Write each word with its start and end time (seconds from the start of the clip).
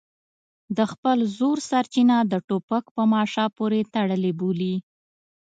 د 0.77 0.79
خپل 0.91 1.17
زور 1.37 1.57
سرچینه 1.69 2.17
د 2.31 2.33
ټوپک 2.47 2.85
په 2.95 3.03
ماشه 3.13 3.45
پورې 3.57 3.79
تړلې 3.93 4.31
بولي. 4.39 4.75